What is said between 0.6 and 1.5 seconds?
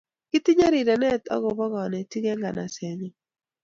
rirenet ak ko